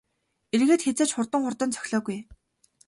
[0.53, 2.21] Эргээд хэзээ ч хурдан хурдан цохилоогүй ээ.